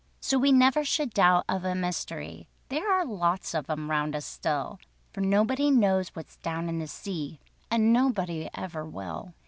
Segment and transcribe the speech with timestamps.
[0.19, 4.25] So we never should doubt of a mystery, There are lots of 'em round us
[4.25, 4.79] still;
[5.13, 7.39] For nobody knows what's down in the sea,
[7.69, 9.35] And nobody ever will.